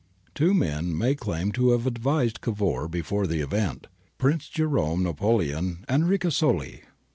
Two 0.33 0.55
men 0.55 0.97
may 0.97 1.13
claim 1.13 1.51
to 1.51 1.73
have 1.73 1.85
advised 1.85 2.41
Cavour 2.41 2.87
before 2.87 3.27
the 3.27 3.39
event. 3.41 3.85
Prince 4.17 4.49
Jerome 4.49 5.03
Napoleon 5.03 5.85
and 5.87 6.05
Ricasoli. 6.09 6.81